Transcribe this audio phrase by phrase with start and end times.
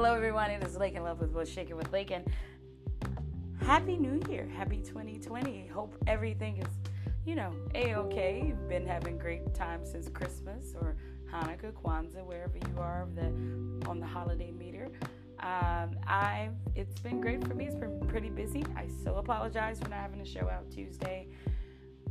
[0.00, 0.48] Hello, everyone.
[0.52, 2.24] It is Laiken Love with What's Shaking with Laiken.
[3.60, 4.48] Happy New Year.
[4.56, 5.66] Happy 2020.
[5.74, 6.68] Hope everything is,
[7.26, 8.44] you know, a okay.
[8.46, 10.94] You've been having great time since Christmas or
[11.32, 14.88] Hanukkah, Kwanzaa, wherever you are the, on the holiday meter.
[15.40, 17.66] Um, I it's been great for me.
[17.66, 18.64] It's been pretty busy.
[18.76, 21.26] I so apologize for not having a show out Tuesday.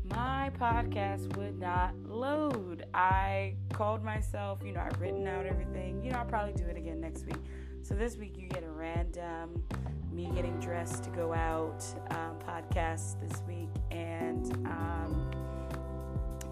[0.03, 2.85] My podcast would not load.
[2.93, 6.03] I called myself, you know, I've written out everything.
[6.03, 7.37] You know, I'll probably do it again next week.
[7.87, 9.63] So this week you get a random
[10.11, 15.31] me getting dressed to go out um, podcast this week, and um,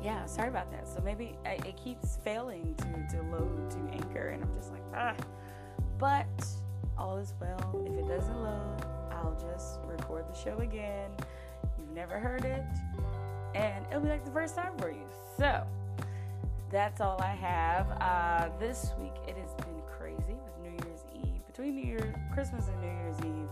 [0.02, 0.88] yeah, sorry about that.
[0.88, 4.84] So maybe I, it keeps failing to to load to Anchor, and I'm just like
[4.96, 5.14] ah.
[5.98, 6.48] But
[6.98, 7.84] all is well.
[7.86, 11.12] If it doesn't load, I'll just record the show again.
[11.78, 12.64] You've never heard it,
[13.54, 15.06] and it'll be like the first time for you.
[15.36, 15.68] So
[16.72, 17.88] that's all I have.
[18.00, 19.54] Uh, this week it has
[21.56, 23.48] Between New Year, Christmas and New Year's Eve,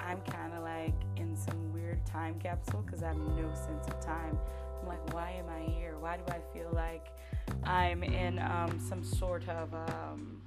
[0.00, 4.00] I'm kind of like in some weird time capsule because I have no sense of
[4.00, 4.38] time.
[4.80, 5.98] I'm like, why am I here?
[5.98, 7.08] Why do I feel like
[7.64, 10.40] I'm in um, some sort of um,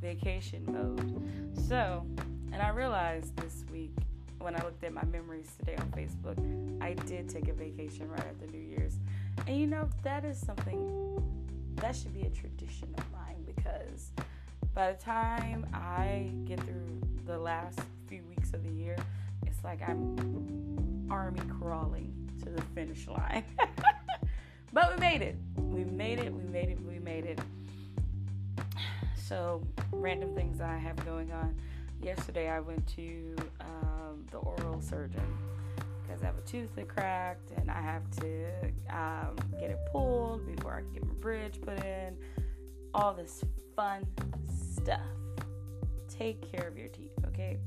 [0.00, 1.20] vacation mode?
[1.68, 2.06] So,
[2.52, 3.90] and I realized this week
[4.38, 6.38] when I looked at my memories today on Facebook,
[6.80, 9.00] I did take a vacation right after New Year's.
[9.48, 11.20] And you know, that is something
[11.74, 14.12] that should be a tradition of mine because
[14.74, 18.96] by the time I get through the last few weeks of the year,
[19.46, 23.44] it's like I'm army crawling to the finish line.
[24.72, 25.36] but we made it.
[25.56, 26.32] We made it.
[26.32, 26.78] We made it.
[26.84, 27.38] We made it.
[29.16, 31.54] So, random things I have going on.
[32.02, 35.22] Yesterday, I went to um, the oral surgeon
[36.02, 38.46] because I have a tooth that cracked and I have to
[38.90, 42.16] um, get it pulled before I can get my bridge put in.
[42.92, 43.42] All this
[43.74, 44.06] fun
[44.84, 45.00] stuff.
[46.08, 47.58] Take care of your teeth, okay?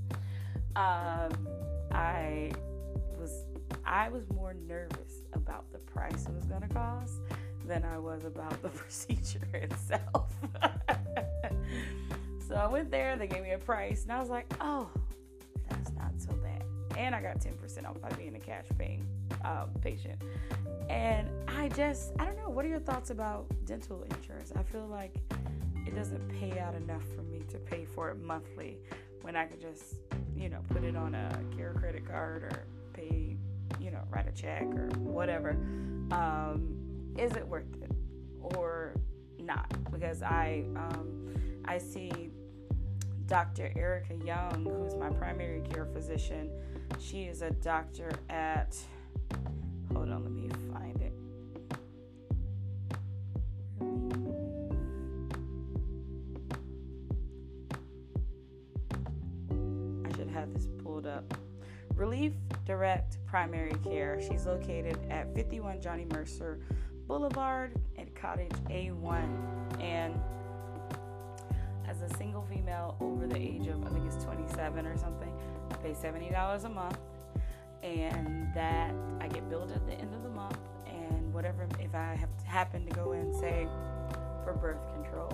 [0.76, 1.48] Um,
[1.92, 2.52] I
[3.20, 3.44] was
[3.86, 7.22] I was more nervous about the price it was gonna cost
[7.66, 10.32] than I was about the procedure itself.
[12.48, 14.89] so I went there, they gave me a price, and I was like, oh,
[15.70, 16.64] that's not so bad.
[16.98, 19.06] And I got 10% off by being a cash paying
[19.44, 20.22] um, patient.
[20.89, 24.52] And I just, I don't know, what are your thoughts about dental insurance?
[24.56, 25.14] I feel like
[25.87, 28.77] it doesn't pay out enough for me to pay for it monthly
[29.21, 29.95] when I could just,
[30.36, 33.37] you know, put it on a care credit card or pay,
[33.80, 35.52] you know, write a check or whatever.
[36.11, 36.77] Um,
[37.17, 37.92] is it worth it
[38.42, 38.95] or
[39.39, 39.73] not?
[39.89, 41.33] Because I, um,
[41.64, 42.31] I see
[43.26, 43.71] Dr.
[43.76, 46.49] Erica Young, who's my primary care physician.
[46.99, 48.76] She is a doctor at,
[62.67, 64.22] Direct Primary Care.
[64.22, 66.60] She's located at 51 Johnny Mercer
[67.08, 69.82] Boulevard at Cottage A1.
[69.82, 70.14] And
[71.88, 75.32] as a single female over the age of, I think it's 27 or something,
[75.72, 76.98] I pay $70 a month.
[77.83, 80.60] And that I get billed at the end of the month.
[80.88, 83.66] And whatever, if I have to happen to go in, say,
[84.44, 85.32] for birth control,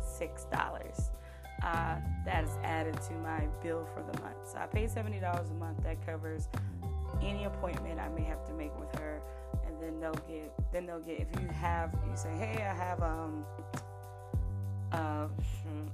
[0.00, 1.09] $6.
[1.62, 4.36] Uh, that is added to my bill for the month.
[4.50, 5.82] So I pay $70 a month.
[5.82, 6.48] That covers
[7.22, 9.20] any appointment I may have to make with her.
[9.66, 13.02] And then they'll get, then they'll get, if you have, you say, hey, I have,
[13.02, 13.44] um,
[14.92, 15.28] uh,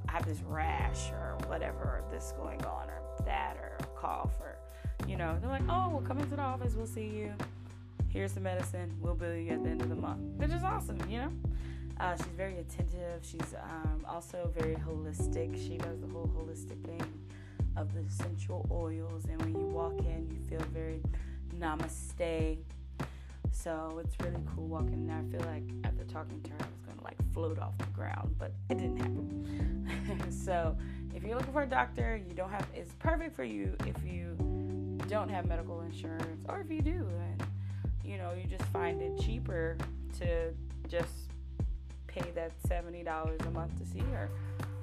[0.09, 4.57] I have this rash or whatever, this going on, or that, or cough, or
[5.07, 7.33] you know, they're like, oh, we'll come into the office, we'll see you.
[8.09, 10.99] Here's the medicine, we'll bill you at the end of the month, which is awesome,
[11.09, 11.33] you know.
[11.99, 13.23] Uh, she's very attentive.
[13.23, 15.57] She's um, also very holistic.
[15.57, 17.03] She does the whole holistic thing
[17.77, 21.03] of the essential oils, and when you walk in, you feel very
[21.59, 22.59] namaste.
[23.51, 25.19] So it's really cool walking in there.
[25.19, 28.35] I feel like after talking to her, I was gonna like float off the ground,
[28.39, 30.31] but it didn't happen.
[30.31, 30.77] so
[31.15, 34.37] if you're looking for a doctor, you don't have it's perfect for you if you
[35.09, 37.43] don't have medical insurance, or if you do, and
[38.05, 39.79] you know you just find it cheaper
[40.19, 40.53] to
[40.89, 41.26] just
[42.17, 44.31] pay that seventy dollars a month to see her.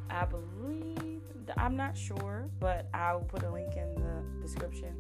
[0.10, 1.22] I believe
[1.58, 4.96] I'm not sure, but I'll put a link in the description.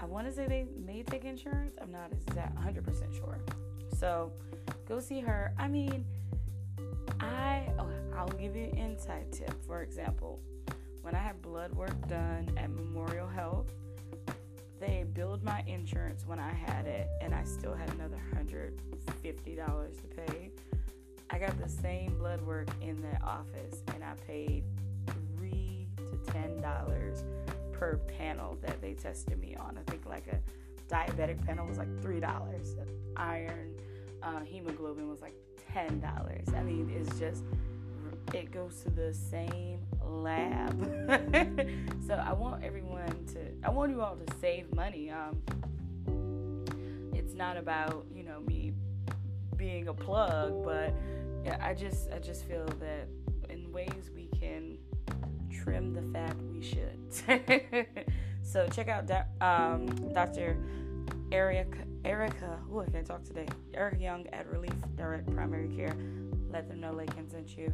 [0.00, 1.76] I want to say they may take insurance.
[1.80, 3.38] I'm not exact 100% sure.
[3.96, 4.32] So
[4.88, 5.52] go see her.
[5.58, 6.04] I mean,
[7.20, 9.54] I oh, I'll give you an inside tip.
[9.66, 10.40] For example,
[11.02, 13.70] when I had blood work done at Memorial Health,
[14.80, 18.80] they billed my insurance when I had it, and I still had another hundred
[19.22, 20.50] fifty dollars to pay.
[21.34, 24.62] I got the same blood work in the office, and I paid
[25.34, 25.88] three
[26.28, 27.24] ten dollars
[27.72, 29.76] per panel that they tested me on.
[29.76, 30.38] I think like a
[30.88, 32.76] diabetic panel was like three dollars.
[33.16, 33.74] Iron,
[34.22, 35.34] uh, hemoglobin was like
[35.72, 36.46] ten dollars.
[36.56, 37.42] I mean, it's just
[38.32, 40.80] it goes to the same lab.
[42.06, 45.10] so I want everyone to, I want you all to save money.
[45.10, 45.36] Um,
[47.12, 48.72] it's not about you know me
[49.56, 50.94] being a plug, but
[51.44, 53.08] yeah, I just I just feel that
[53.50, 54.78] in ways we can
[55.50, 57.86] trim the fat, we should.
[58.42, 59.10] so check out
[59.40, 60.56] um, Dr.
[61.30, 62.58] Erica Erica.
[62.70, 63.46] Oh, I can't talk today.
[63.72, 65.96] Erica Young at Relief Direct Primary Care.
[66.50, 67.72] Let them know they can send you.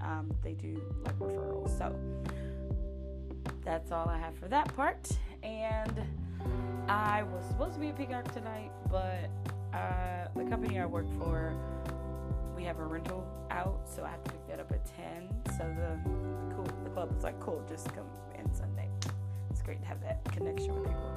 [0.00, 1.76] Um, they do like referrals.
[1.78, 1.94] So
[3.64, 5.08] that's all I have for that part.
[5.42, 6.00] And
[6.88, 9.30] I was supposed to be at Peacock tonight, but
[9.72, 11.54] uh, the company I work for,
[12.62, 15.28] we have a rental out, so I have to pick that up at 10.
[15.58, 15.98] So the
[16.54, 18.06] cool, the club was like, cool, just come
[18.38, 18.88] in Sunday.
[19.50, 21.12] It's great to have that connection with people.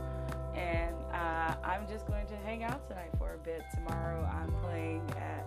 [0.55, 3.61] And uh, I'm just going to hang out tonight for a bit.
[3.75, 5.45] Tomorrow I'm playing at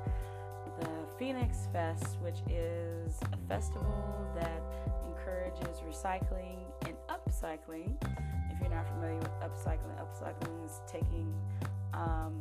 [0.78, 4.62] the Phoenix Fest, which is a festival that
[5.04, 8.00] encourages recycling and upcycling.
[8.52, 11.34] If you're not familiar with upcycling, upcycling is taking
[11.92, 12.40] um,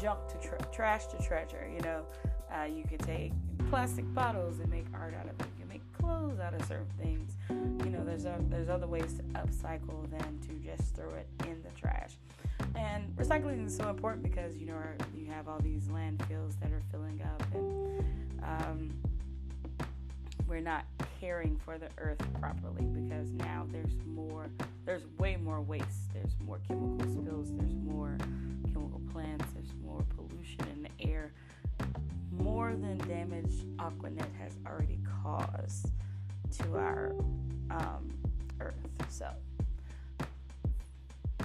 [0.00, 1.68] junk to tra- trash to treasure.
[1.72, 2.02] You know,
[2.52, 3.32] uh, you can take
[3.70, 5.46] plastic bottles and make art out of it.
[5.56, 7.32] You can make clothes out of certain things.
[7.84, 11.62] You know, there's a, there's other ways to upcycle than to just throw it in
[11.62, 12.12] the trash.
[12.74, 14.76] And recycling is so important because you know
[15.14, 18.04] you have all these landfills that are filling up, and
[18.42, 18.90] um,
[20.46, 20.84] we're not
[21.20, 24.48] caring for the earth properly because now there's more,
[24.84, 26.12] there's way more waste.
[26.12, 27.50] There's more chemical spills.
[27.52, 28.16] There's more
[28.76, 29.44] chemical plants.
[29.54, 31.32] There's more pollution in the air.
[32.32, 35.90] More than damage Aquanet has already caused
[36.58, 37.14] to our
[37.70, 38.12] um,
[38.60, 38.74] earth.
[39.08, 39.28] So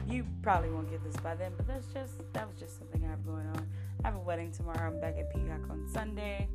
[0.07, 3.09] you probably won't get this by then, but that's just that was just something I
[3.09, 3.67] have going on.
[4.03, 4.87] I have a wedding tomorrow.
[4.87, 6.49] I'm back at Peacock on Sunday,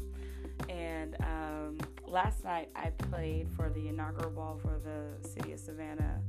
[0.68, 6.20] and um, last night I played for the inaugural ball for the city of Savannah.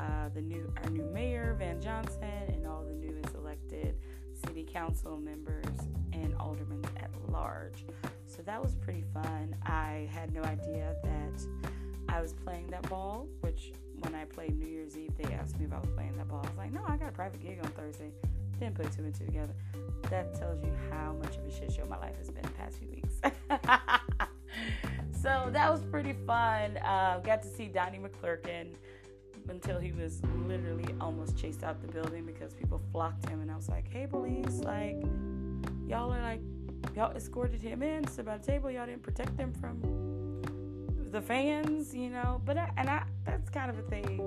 [0.00, 3.94] Uh, the new our new mayor Van Johnson and all the newest elected
[4.46, 5.66] city council members
[6.14, 7.84] and aldermen at large.
[8.26, 9.54] So that was pretty fun.
[9.66, 11.46] I had no idea that
[12.08, 15.66] I was playing that ball, which when I played New Year's Eve, they asked me
[15.66, 16.40] if I was playing that ball.
[16.44, 18.10] I was like, no, I got a private gig on Thursday.
[18.58, 19.54] Didn't put two and two together.
[20.08, 22.78] That tells you how much of a shit show my life has been the past
[22.78, 23.20] few weeks.
[25.22, 26.78] so that was pretty fun.
[26.78, 28.68] Uh, got to see Donnie McClurkin
[29.48, 33.40] until he was literally almost chased out the building because people flocked him.
[33.40, 34.96] And I was like, hey, police, like,
[35.86, 36.40] y'all are like,
[36.96, 38.70] y'all escorted him in, stood by the table.
[38.70, 39.80] Y'all didn't protect him from
[41.10, 42.40] the fans, you know.
[42.44, 44.20] But I, and I that's kind of a thing.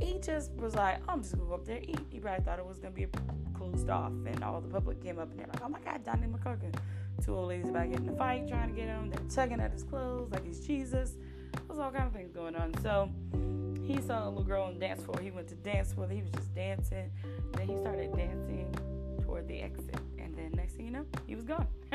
[0.00, 2.00] He just was like, oh, I'm just gonna go up there and eat.
[2.10, 3.06] He probably thought it was gonna be
[3.54, 6.26] closed off, and all the public came up and they're like, oh my God, Donnie
[6.26, 6.74] McClurkin.
[7.24, 9.10] Two old ladies about getting a fight, trying to get him.
[9.10, 11.16] They're tugging at his clothes like he's Jesus.
[11.66, 12.74] There's all kind of things going on.
[12.82, 13.10] So
[13.86, 15.18] he saw a little girl on the dance floor.
[15.20, 16.14] He went to dance with her.
[16.14, 17.10] He was just dancing.
[17.52, 18.74] Then he started dancing
[19.22, 19.96] toward the exit.
[20.18, 21.66] And then next thing you know, he was gone.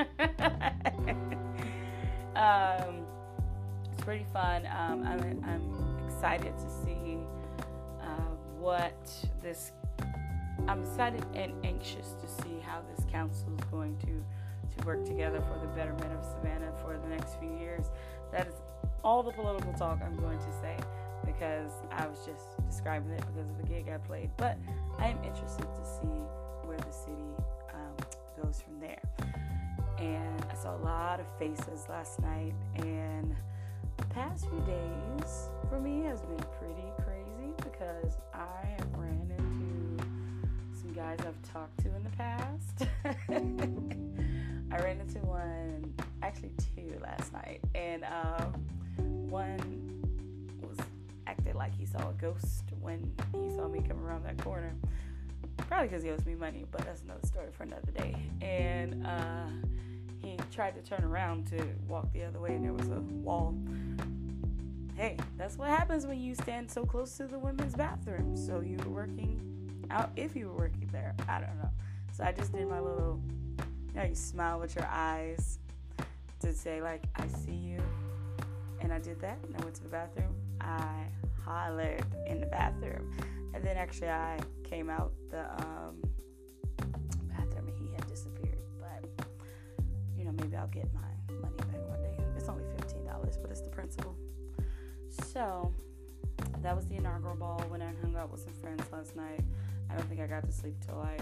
[2.35, 3.05] um,
[3.91, 4.65] it's pretty fun.
[4.65, 7.17] Um, I'm, I'm excited to see
[8.01, 9.09] uh, what
[9.41, 9.71] this.
[10.67, 14.23] I'm excited and anxious to see how this council is going to
[14.77, 17.85] to work together for the betterment of Savannah for the next few years.
[18.31, 18.55] That is
[19.05, 20.75] all the political talk I'm going to say
[21.25, 24.31] because I was just describing it because of the gig I played.
[24.35, 24.57] But
[24.97, 26.07] I am interested to see
[26.63, 27.13] where the city
[27.73, 27.95] um,
[28.41, 29.01] goes from there.
[29.99, 33.35] And I saw a lot of faces last night and
[33.97, 40.03] the past few days for me has been pretty crazy because I have ran into
[40.73, 42.87] some guys I've talked to in the past.
[44.71, 45.93] I ran into one,
[46.23, 48.65] actually two last night, and um,
[49.35, 50.01] one
[50.61, 50.77] was
[51.27, 54.73] acted like he saw a ghost when he saw me come around that corner.
[55.57, 58.15] Probably because he owes me money, but that's another story for another day.
[58.39, 59.47] And uh,
[60.21, 63.53] he tried to turn around to walk the other way, and there was a wall.
[64.95, 68.37] Hey, that's what happens when you stand so close to the women's bathroom.
[68.37, 69.41] So you were working
[69.91, 71.71] out, if you were working there, I don't know.
[72.13, 73.19] So I just did my little,
[73.93, 75.59] you know, you smile with your eyes
[76.39, 77.81] to say like, I see you,
[78.85, 80.35] and I did that, and I went to the bathroom.
[80.61, 81.07] I
[81.43, 83.11] hollered in the bathroom,
[83.55, 86.01] and then actually I came out the um,
[87.27, 88.59] bathroom and he had disappeared.
[88.79, 89.25] But,
[90.15, 92.15] you know, maybe I'll get my money back one day.
[92.37, 94.15] It's only $15 but it's the principal.
[95.09, 95.73] So
[96.61, 97.63] that was the inaugural ball.
[97.71, 99.41] Went out and hung out with some friends last night.
[99.89, 101.21] I don't think I got to sleep till like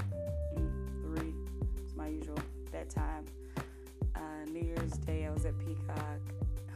[1.02, 1.34] three.
[1.82, 2.40] It's my usual
[2.74, 3.24] bedtime.
[4.16, 4.20] Uh,
[4.52, 6.20] New Year's Day, I was at Peacock,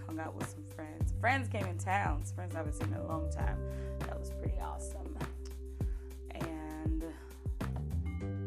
[0.08, 1.14] hung out with some friends.
[1.20, 2.24] Friends came in town.
[2.36, 3.60] Friends I haven't seen in a long time.
[4.00, 5.16] That was pretty awesome.
[6.32, 7.04] And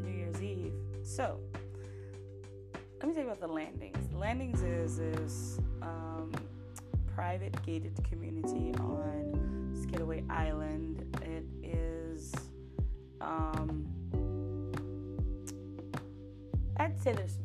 [0.02, 0.72] New Year's Eve.
[1.02, 1.38] So
[2.98, 4.12] let me tell you about the landings.
[4.14, 6.32] Landings is is um,
[7.14, 11.04] private gated community on Skidaway Island.
[11.22, 12.34] It is
[13.20, 13.86] um,
[16.76, 17.36] I'd say there's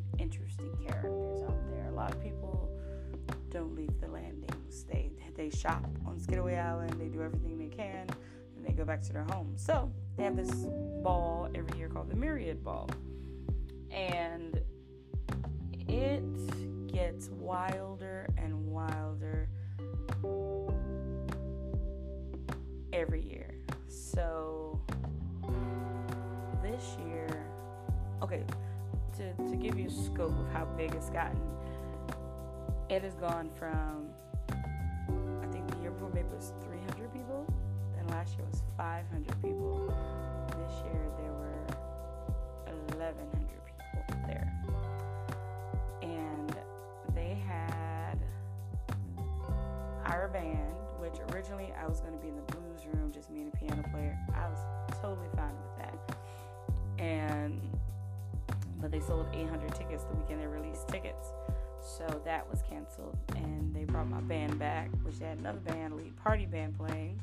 [5.46, 6.96] They shop on Skidaway Island.
[7.00, 8.08] They do everything they can,
[8.58, 9.54] and they go back to their home.
[9.56, 10.50] So they have this
[11.04, 12.90] ball every year called the Myriad Ball,
[13.92, 14.60] and
[15.88, 19.48] it gets wilder and wilder
[22.92, 23.54] every year.
[23.88, 24.82] So
[26.64, 27.46] this year,
[28.24, 28.44] okay,
[29.18, 31.40] to, to give you a scope of how big it's gotten,
[32.90, 34.08] it has gone from,
[35.96, 37.46] Before it was 300 people,
[37.98, 39.88] and last year was 500 people.
[40.50, 41.66] This year there were
[42.98, 43.16] 1,100
[43.66, 44.52] people there.
[46.02, 46.56] And
[47.16, 48.20] they had
[50.06, 53.42] our band, which originally I was going to be in the blues room, just me
[53.44, 54.18] and a piano player.
[54.36, 54.60] I was
[55.02, 56.18] totally fine with that.
[57.00, 57.62] And
[58.82, 61.30] but they sold 800 tickets the weekend they released tickets.
[61.86, 66.15] So that was canceled, and they brought my band back, which had another band, lead
[66.18, 67.22] party band playing.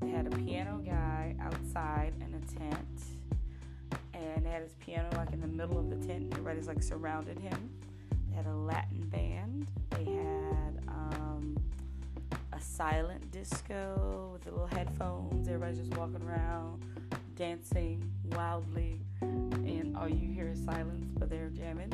[0.00, 3.02] They had a piano guy outside in a tent,
[4.14, 6.22] and they had his piano like in the middle of the tent.
[6.22, 7.70] And everybody's like surrounded him.
[8.30, 9.68] They had a Latin band.
[9.90, 11.56] They had um,
[12.52, 15.48] a silent disco with the little headphones.
[15.48, 16.82] Everybody's just walking around,
[17.36, 21.92] dancing wildly and all you hear is silence, but they're jamming.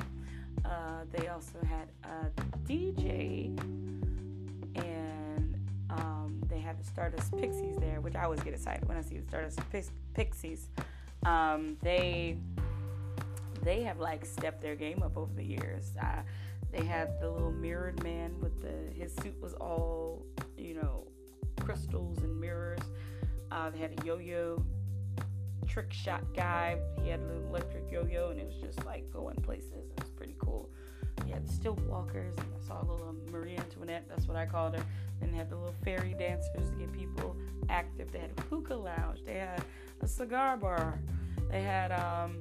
[0.65, 2.31] Uh, they also had a
[2.67, 3.57] DJ,
[4.77, 5.57] and
[5.91, 9.19] um, they had the Stardust Pixies there, which I always get excited when I see
[9.19, 9.61] the Stardust
[10.15, 10.69] Pixies.
[11.25, 12.37] Um, they
[13.63, 15.93] they have like stepped their game up over the years.
[16.01, 16.23] Uh,
[16.71, 20.25] they had the little mirrored man with the his suit was all
[20.57, 21.07] you know
[21.61, 22.81] crystals and mirrors.
[23.51, 24.63] Uh, they had a yo-yo
[25.65, 26.79] trick shot guy.
[27.03, 29.91] He had a little electric yo-yo, and it was just like going places.
[29.91, 30.71] It was pretty cool.
[31.25, 34.07] He had stilt walkers, and I saw a little Marie Antoinette.
[34.09, 34.85] That's what I called her.
[35.21, 37.37] Then they had the little fairy dancers to get people
[37.69, 38.11] active.
[38.13, 39.25] They had a hookah lounge.
[39.25, 39.63] They had
[40.01, 41.01] a cigar bar.
[41.51, 42.39] They had um,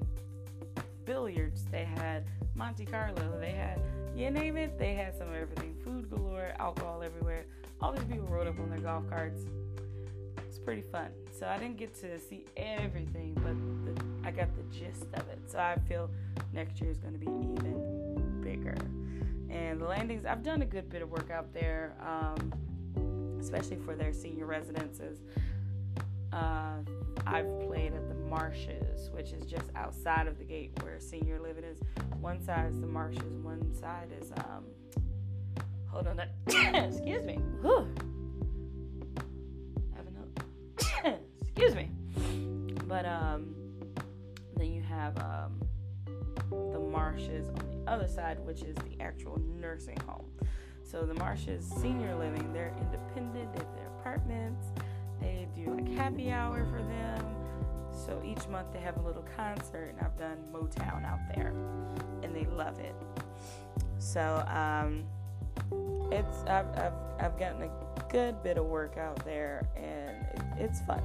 [1.06, 1.66] billiards.
[1.66, 2.26] They had
[2.56, 3.40] Monte Carlo.
[3.40, 3.80] They had
[4.16, 4.78] you name it.
[4.78, 5.76] They had some everything.
[5.84, 7.46] Food galore, alcohol everywhere.
[7.82, 9.46] All these people rode up on their golf carts
[10.64, 11.10] pretty fun.
[11.38, 13.56] So I didn't get to see everything, but
[13.86, 15.40] the, I got the gist of it.
[15.48, 16.10] So I feel
[16.54, 18.76] next year is going to be even bigger.
[19.50, 22.54] And the landings, I've done a good bit of work out there, um,
[23.40, 25.20] especially for their senior residences.
[26.32, 26.78] Uh,
[27.28, 31.64] I've played at the Marshes, which is just outside of the gate where senior living
[31.64, 31.80] is.
[32.20, 34.66] One side is the Marshes, one side is um.
[35.90, 36.32] Hold on, that,
[36.88, 37.36] excuse me.
[37.62, 37.88] Whew.
[41.64, 42.76] Excuse me.
[42.90, 43.56] But um,
[44.58, 45.62] then you have um,
[46.50, 50.26] the marshes on the other side, which is the actual nursing home.
[50.84, 54.66] So the marshes senior living, they're independent, they have their apartments,
[55.22, 57.26] they do like happy hour for them.
[57.94, 61.54] So each month they have a little concert, and I've done Motown out there,
[62.24, 62.96] and they love it.
[64.00, 65.06] So um,
[66.12, 67.72] it's I've, I've I've gotten a
[68.12, 71.02] good bit of work out there, and it, it's fun.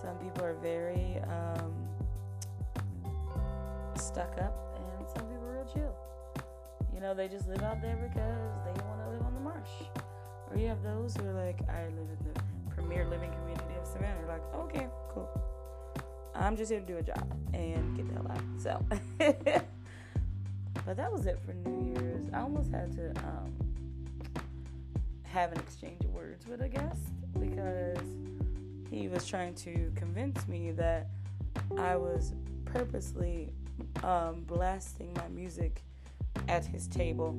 [0.00, 1.70] Some people are very um,
[3.94, 5.94] stuck up, and some people are real chill.
[6.94, 9.68] You know, they just live out there because they want to live on the marsh.
[10.50, 12.40] Or you have those who are like, I live in the
[12.74, 14.18] premier living community of Savannah.
[14.20, 15.28] You're like, okay, cool.
[16.34, 18.42] I'm just here to do a job and get the hell out.
[18.58, 18.84] So,
[20.86, 22.24] but that was it for New Year's.
[22.32, 23.52] I almost had to um,
[25.24, 26.98] have an exchange of words with a guest
[27.38, 27.98] because
[28.92, 31.08] he was trying to convince me that
[31.78, 32.34] I was
[32.66, 33.52] purposely
[34.02, 35.82] um, blasting my music
[36.48, 37.36] at his table.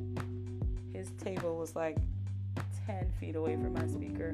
[0.91, 1.97] His table was like
[2.87, 4.29] 10 feet away from my speaker,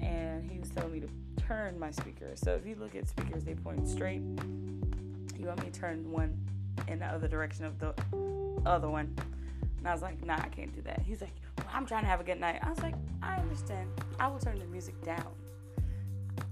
[0.00, 2.32] and he was telling me to turn my speaker.
[2.34, 4.22] So if you look at speakers, they point straight.
[5.38, 6.36] You want me to turn one
[6.88, 7.92] in the other direction of the
[8.64, 9.14] other one.
[9.78, 11.02] And I was like, nah, I can't do that.
[11.04, 12.60] He's like, why I'm trying to have a good night.
[12.62, 13.90] I was like, I understand.
[14.18, 15.26] I will turn the music down.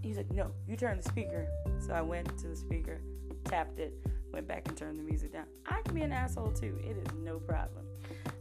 [0.03, 1.47] He's like, no, you turn the speaker.
[1.79, 3.01] So I went to the speaker,
[3.45, 3.95] tapped it,
[4.33, 5.47] went back and turned the music down.
[5.67, 6.79] I can be an asshole too.
[6.85, 7.85] It is no problem.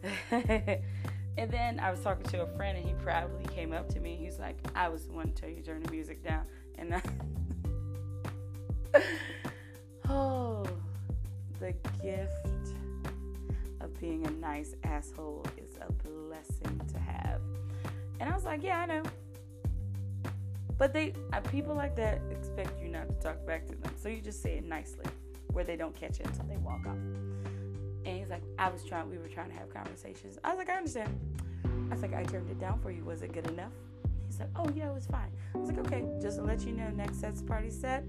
[1.38, 4.16] and then I was talking to a friend, and he proudly came up to me.
[4.16, 6.46] He's like, I was the one to tell you to turn the music down.
[6.78, 7.02] And I
[10.10, 10.66] oh,
[11.60, 12.76] the gift
[13.80, 17.42] of being a nice asshole is a blessing to have.
[18.20, 19.04] And I was like, yeah, I know.
[20.82, 23.94] But they uh, people like that expect you not to talk back to them.
[24.02, 25.06] So you just say it nicely
[25.54, 26.98] where they don't catch it until they walk off.
[28.04, 30.40] And he's like, I was trying we were trying to have conversations.
[30.44, 31.20] I was like, I understand.
[31.92, 33.06] I was like, I turned it down for you.
[33.06, 33.74] Was it good enough?
[34.26, 35.30] He's like, Oh yeah, it was fine.
[35.54, 38.04] I was like, Okay, just to let you know, next set's party set.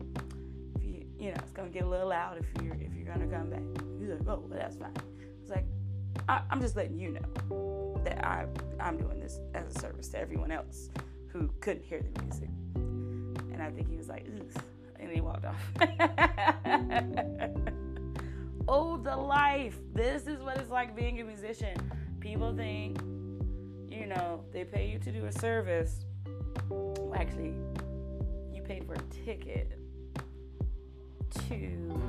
[0.76, 3.26] If you you know, it's gonna get a little loud if you're if you're gonna
[3.26, 3.84] come back.
[4.00, 4.94] He's like, Oh, well, that's fine.
[4.96, 5.66] I was like,
[6.26, 8.46] I, I'm just letting you know that I
[8.80, 10.88] I'm doing this as a service to everyone else
[11.32, 12.48] who couldn't hear the music.
[12.74, 14.62] And I think he was like, Ugh.
[15.00, 15.56] and he walked off.
[18.68, 19.78] oh, the life.
[19.94, 21.74] This is what it's like being a musician.
[22.20, 23.00] People think,
[23.90, 26.04] you know, they pay you to do a service.
[26.68, 27.54] Well, actually,
[28.52, 29.78] you paid for a ticket
[31.48, 32.00] to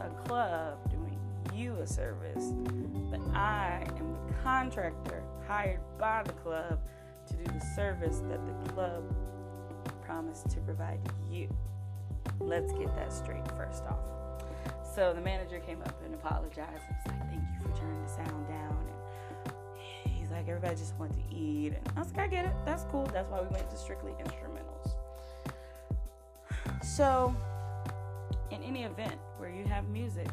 [0.00, 1.18] a club doing
[1.52, 2.52] you a service,
[3.10, 6.80] but I am the contractor hired by the club
[7.32, 9.02] to do the service that the club
[10.04, 11.48] promised to provide you.
[12.40, 13.98] Let's get that straight first off.
[14.94, 18.08] So the manager came up and apologized and was like, Thank you for turning the
[18.08, 18.84] sound down.
[20.04, 21.72] And he's like, Everybody just wanted to eat.
[21.72, 22.52] And I was like, I get it.
[22.66, 23.06] That's cool.
[23.12, 24.94] That's why we went to strictly instrumentals.
[26.84, 27.34] So,
[28.50, 30.28] in any event where you have music,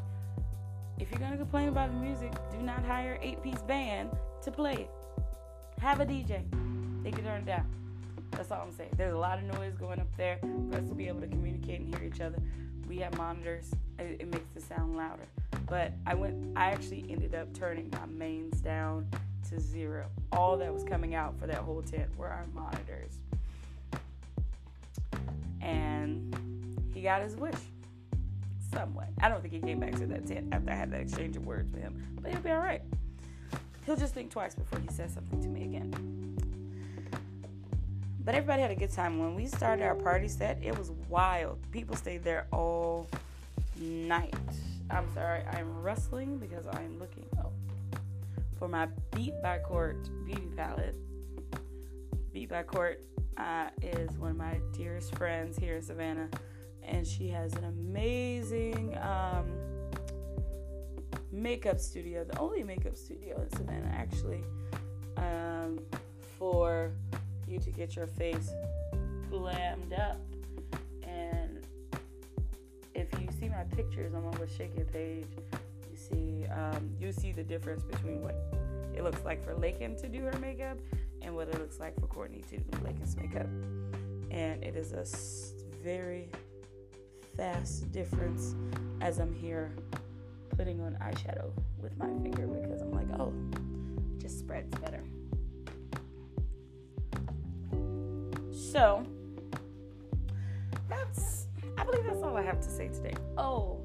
[1.00, 4.09] if you're going to complain about the music, do not hire eight piece band
[4.44, 4.90] to play it.
[5.79, 6.44] Have a DJ.
[7.03, 7.66] They can turn it down.
[8.31, 8.92] That's all I'm saying.
[8.98, 10.38] There's a lot of noise going up there
[10.70, 12.38] for us to be able to communicate and hear each other.
[12.88, 13.72] We have monitors.
[13.98, 15.24] It, it makes the sound louder.
[15.68, 16.57] But I went.
[16.57, 19.07] I actually ended up turning my mains down
[19.50, 20.07] to zero.
[20.31, 23.20] All that was coming out for that whole tent were our monitors.
[25.62, 26.35] And
[26.94, 27.55] he got his wish.
[28.74, 29.07] Somewhat.
[29.22, 31.46] I don't think he came back to that tent after I had that exchange of
[31.46, 32.03] words with him.
[32.22, 32.81] But he'll be all right.
[33.85, 36.38] He'll just think twice before he says something to me again.
[38.24, 39.20] But everybody had a good time.
[39.20, 41.60] When we started our party set, it was wild.
[41.72, 43.08] People stayed there all
[43.79, 44.36] night.
[44.92, 47.51] I'm sorry, I'm rustling because I'm looking oh,
[48.58, 50.96] for my Beat by Court beauty palette.
[52.34, 53.01] Beat by Court
[53.38, 56.29] uh, is one of my dearest friends here in Savannah,
[56.84, 59.46] and she has an amazing um,
[61.32, 64.44] makeup studio, the only makeup studio in Savannah, actually,
[65.18, 65.79] um,
[66.38, 66.92] for
[67.50, 68.51] you to get your face
[69.31, 70.20] glammed up.
[71.03, 71.66] And
[72.96, 75.27] if you see my pictures on my What's Shaking page,
[75.90, 78.35] you see um, you see the difference between what
[78.96, 80.77] it looks like for Laiken to do her makeup
[81.22, 83.48] and what it looks like for Courtney to do Laiken's makeup.
[84.31, 85.05] And it is a
[85.83, 86.29] very
[87.35, 88.55] fast difference
[89.01, 89.72] as I'm here
[90.57, 93.33] putting on eyeshadow with my finger because I'm like, oh,
[94.20, 95.03] just spreads better.
[98.72, 99.03] So
[100.88, 103.16] that's I believe that's all I have to say today.
[103.36, 103.79] Oh,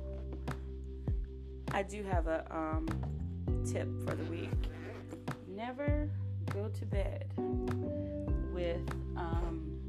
[1.73, 2.87] I do have a um,
[3.64, 4.51] tip for the week.
[5.49, 6.11] Never
[6.53, 7.31] go to bed
[8.53, 8.83] with
[9.16, 9.81] um,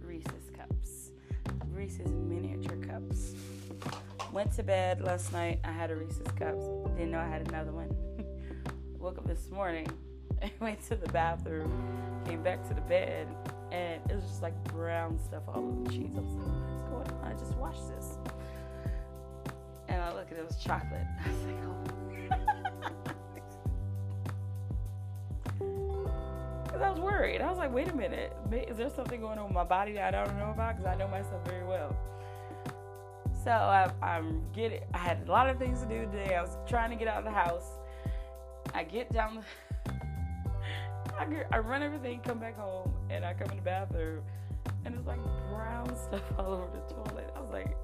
[0.00, 1.10] Reese's cups,
[1.72, 3.34] Reese's miniature cups.
[4.32, 5.58] Went to bed last night.
[5.64, 6.64] I had a Reese's cups.
[6.96, 7.92] Didn't know I had another one.
[9.00, 9.88] Woke up this morning
[10.60, 11.72] went to the bathroom.
[12.26, 13.26] Came back to the bed
[13.72, 16.12] and it was just like brown stuff all over the cheese.
[16.14, 17.32] I was like, what's going on?
[17.32, 18.18] I just washed this.
[19.88, 21.06] And I look at it, was chocolate.
[21.24, 21.78] I was like, oh.
[26.64, 27.40] Because I was worried.
[27.42, 28.34] I was like, wait a minute.
[28.50, 30.76] Is there something going on with my body that I don't know about?
[30.76, 31.94] Because I know myself very well.
[33.44, 36.34] So I, I'm getting, I had a lot of things to do today.
[36.34, 37.68] I was trying to get out of the house.
[38.72, 39.42] I get down the
[41.18, 44.22] I, I run everything, come back home, and I come in the bathroom,
[44.84, 45.20] and it's like
[45.50, 47.32] brown stuff all over the toilet.
[47.36, 47.76] I was like,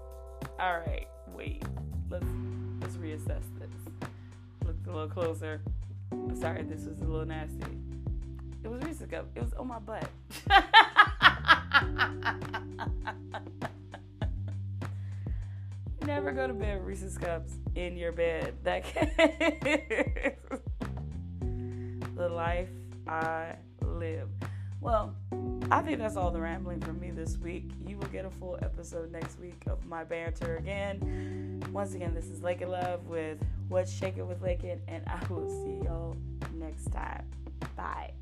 [0.58, 1.62] all right, wait,
[2.10, 2.26] let's
[2.80, 3.68] let's reassess this.
[4.64, 5.60] Look a little closer.
[6.12, 7.64] I'm sorry, this was a little nasty.
[8.64, 9.26] It was Reese's cup.
[9.34, 10.08] It was on my butt.
[16.06, 18.54] Never go to bed with Reese's cups in your bed.
[18.64, 18.84] That
[22.16, 22.68] the life
[23.08, 24.28] I live.
[24.80, 25.14] Well,
[25.70, 27.70] I think that's all the rambling from me this week.
[27.86, 31.62] You will get a full episode next week of my banter again.
[31.72, 35.84] Once again, this is Laiken Love with What's Shaking with Laiken, and I will see
[35.84, 36.16] y'all
[36.54, 37.24] next time.
[37.76, 38.12] Bye.